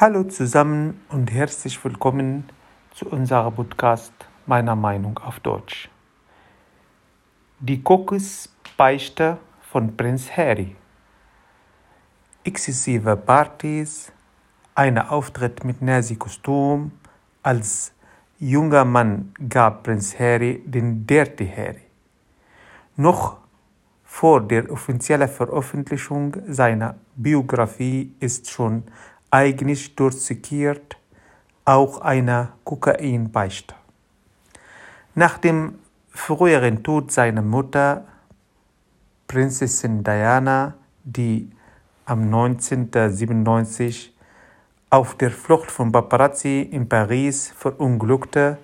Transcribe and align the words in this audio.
Hallo 0.00 0.24
zusammen 0.24 0.98
und 1.10 1.30
herzlich 1.30 1.84
willkommen 1.84 2.48
zu 2.94 3.06
unserem 3.10 3.54
Podcast 3.54 4.14
Meiner 4.46 4.74
Meinung 4.74 5.18
auf 5.18 5.40
Deutsch. 5.40 5.90
Die 7.58 7.82
Kokosbeichte 7.82 9.36
von 9.60 9.94
Prinz 9.98 10.30
Harry. 10.34 10.74
Exzessive 12.44 13.14
Partys, 13.14 14.10
ein 14.74 14.96
Auftritt 14.96 15.64
mit 15.64 15.82
Nazi-Kostüm. 15.82 16.92
Als 17.42 17.92
junger 18.38 18.86
Mann 18.86 19.34
gab 19.50 19.82
Prinz 19.82 20.18
Harry 20.18 20.62
den 20.64 21.06
Dirty 21.06 21.46
Harry. 21.46 21.84
Noch 22.96 23.36
vor 24.04 24.40
der 24.40 24.72
offiziellen 24.72 25.28
Veröffentlichung 25.28 26.38
seiner 26.48 26.94
Biografie 27.16 28.14
ist 28.18 28.48
schon 28.48 28.84
eigentlich 29.30 29.94
durchsickert 29.94 30.96
auch 31.64 32.00
eine 32.00 32.48
Kokainbeichte. 32.64 33.74
Nach 35.14 35.38
dem 35.38 35.78
früheren 36.10 36.82
Tod 36.82 37.12
seiner 37.12 37.42
Mutter, 37.42 38.04
Prinzessin 39.28 40.02
Diana, 40.02 40.74
die 41.04 41.50
am 42.04 42.24
1997 42.24 44.12
auf 44.90 45.14
der 45.14 45.30
Flucht 45.30 45.70
von 45.70 45.92
Paparazzi 45.92 46.62
in 46.62 46.88
Paris 46.88 47.52
verunglückte, 47.56 48.58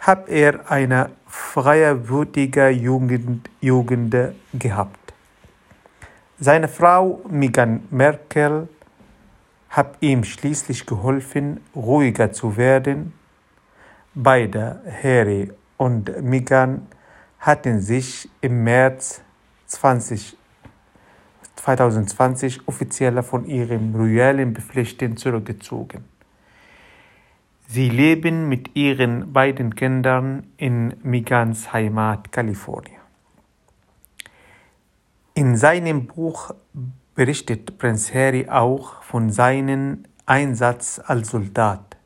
hat 0.00 0.28
er 0.28 0.68
eine 0.68 1.10
freiwillige 1.28 2.70
Jugend, 2.70 3.48
Jugend 3.60 4.16
gehabt. 4.52 5.14
Seine 6.40 6.66
Frau 6.66 7.20
Meghan 7.30 7.86
Merkel 7.90 8.68
hat 9.72 9.96
ihm 10.00 10.22
schließlich 10.22 10.84
geholfen, 10.84 11.60
ruhiger 11.74 12.30
zu 12.30 12.58
werden. 12.58 13.14
Beide, 14.14 14.82
Harry 15.02 15.50
und 15.78 16.22
Meghan, 16.22 16.86
hatten 17.38 17.80
sich 17.80 18.28
im 18.42 18.64
März 18.64 19.22
20, 19.68 20.36
2020 21.56 22.68
offiziell 22.68 23.22
von 23.22 23.46
ihrem 23.46 23.94
royalen 23.96 24.52
Bepflichten 24.52 25.16
zurückgezogen. 25.16 26.04
Sie 27.66 27.88
leben 27.88 28.50
mit 28.50 28.76
ihren 28.76 29.32
beiden 29.32 29.74
Kindern 29.74 30.48
in 30.58 30.94
Megans 31.02 31.72
Heimat 31.72 32.30
Kalifornien. 32.30 33.00
In 35.32 35.56
seinem 35.56 36.06
Buch 36.06 36.54
berichtet 37.14 37.78
Prinz 37.78 38.12
Harry 38.14 38.48
auch 38.48 39.02
von 39.02 39.30
seinem 39.30 40.04
Einsatz 40.26 41.00
als 41.04 41.30
Soldat. 41.30 41.96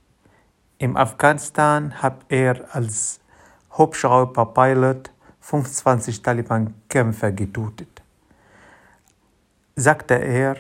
Im 0.78 0.96
Afghanistan 0.96 2.02
hat 2.02 2.24
er 2.28 2.74
als 2.74 3.20
Hubschrauberpilot 3.78 5.10
25 5.40 6.22
Taliban-Kämpfer 6.22 7.32
getötet. 7.32 8.02
Sagte 9.76 10.14
er, 10.14 10.56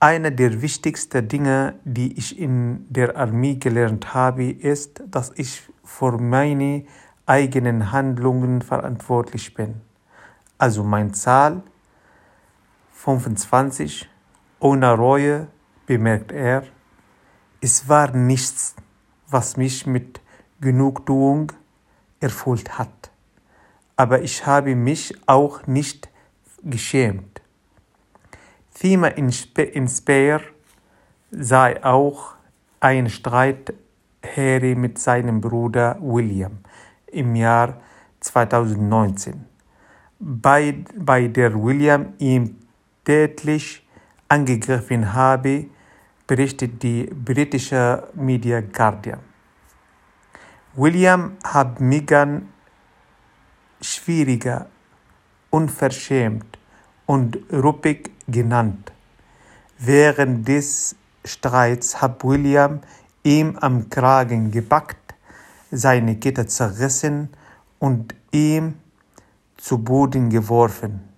eine 0.00 0.32
der 0.32 0.60
wichtigsten 0.60 1.28
Dinge, 1.28 1.74
die 1.84 2.18
ich 2.18 2.38
in 2.38 2.86
der 2.90 3.16
Armee 3.16 3.54
gelernt 3.54 4.12
habe, 4.14 4.50
ist, 4.50 5.02
dass 5.06 5.32
ich 5.36 5.62
für 5.84 6.18
meine 6.18 6.84
eigenen 7.26 7.92
Handlungen 7.92 8.62
verantwortlich 8.62 9.54
bin. 9.54 9.80
Also 10.58 10.82
mein 10.82 11.14
Zahl 11.14 11.62
25 13.04 14.08
ohne 14.60 14.92
Reue, 14.92 15.48
bemerkt 15.86 16.32
er, 16.32 16.64
es 17.60 17.86
war 17.86 18.16
nichts, 18.16 18.74
was 19.28 19.58
mich 19.58 19.86
mit 19.86 20.22
Genugtuung 20.58 21.52
erfüllt 22.18 22.78
hat. 22.78 23.10
Aber 23.96 24.22
ich 24.22 24.46
habe 24.46 24.74
mich 24.74 25.14
auch 25.26 25.66
nicht 25.66 26.08
geschämt. 26.62 27.42
Thema 28.72 29.08
in 29.08 29.88
Speyer 29.88 30.40
sei 31.30 31.84
auch 31.84 32.32
ein 32.80 33.10
Streit 33.10 33.74
Harry 34.34 34.74
mit 34.74 34.98
seinem 34.98 35.42
Bruder 35.42 35.98
William 36.00 36.58
im 37.08 37.36
Jahr 37.36 37.82
2019, 38.20 39.44
bei, 40.18 40.82
bei 40.96 41.28
der 41.28 41.62
William 41.62 42.14
ihm 42.18 42.63
tätlich 43.04 43.86
angegriffen 44.28 45.12
habe, 45.12 45.66
berichtet 46.26 46.82
die 46.82 47.04
britische 47.04 48.08
Media 48.14 48.60
Guardian. 48.60 49.20
William 50.74 51.36
hat 51.44 51.80
Meghan 51.80 52.48
schwieriger, 53.80 54.66
unverschämt 55.50 56.58
und 57.06 57.38
ruppig 57.52 58.10
genannt. 58.26 58.92
Während 59.78 60.48
des 60.48 60.96
Streits 61.24 62.00
hat 62.00 62.24
William 62.24 62.80
ihm 63.22 63.56
am 63.60 63.88
Kragen 63.90 64.50
gepackt, 64.50 65.14
seine 65.70 66.16
Kette 66.16 66.46
zerrissen 66.46 67.28
und 67.78 68.14
ihm 68.32 68.74
zu 69.56 69.78
Boden 69.78 70.30
geworfen. 70.30 71.08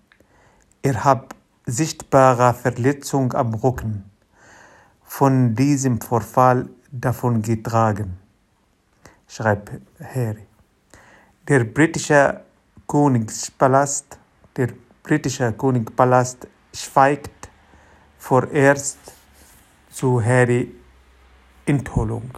Er 0.82 1.04
hat 1.04 1.35
sichtbare 1.66 2.54
Verletzung 2.54 3.32
am 3.32 3.52
Rücken 3.54 4.08
von 5.02 5.54
diesem 5.56 6.00
Vorfall 6.00 6.68
davongetragen, 6.92 8.16
schreibt 9.28 9.72
Harry. 10.14 10.46
Der 11.48 11.64
britische 11.64 12.40
Königspalast, 12.86 14.16
der 14.56 14.68
britische 15.02 15.52
Königspalast 15.52 16.46
schweigt 16.72 17.48
vorerst 18.16 18.98
zu 19.90 20.22
Harry 20.24 20.72
Enthüllung. 21.64 22.30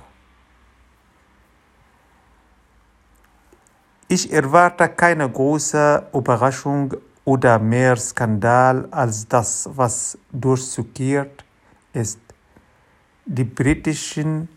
Ich 4.09 4.33
erwarte 4.33 4.89
keine 4.89 5.29
große 5.29 6.09
Überraschung 6.15 6.95
oder 7.29 7.59
mehr 7.59 7.95
Skandal 7.97 8.89
als 8.91 9.29
das, 9.29 9.69
was 9.75 10.17
durchzuckert 10.33 11.45
ist. 11.93 12.21
Die 13.27 13.45
Britischen 13.45 14.49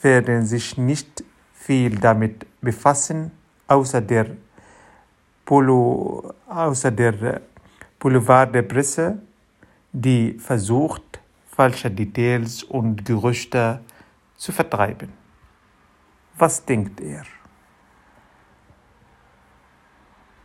werden 0.00 0.46
sich 0.46 0.78
nicht 0.78 1.24
viel 1.52 1.98
damit 1.98 2.46
befassen, 2.60 3.32
außer 3.66 4.00
der, 4.00 4.36
Polo, 5.44 6.32
außer 6.48 6.92
der 6.92 7.40
Boulevard 7.98 8.54
der 8.54 8.62
Presse, 8.62 9.18
die 9.92 10.38
versucht, 10.38 11.20
falsche 11.50 11.90
Details 11.90 12.62
und 12.62 13.04
Gerüchte 13.04 13.80
zu 14.36 14.52
vertreiben. 14.52 15.12
Was 16.38 16.64
denkt 16.64 17.00
er? 17.00 17.24